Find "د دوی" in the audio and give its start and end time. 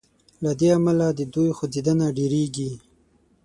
1.17-1.49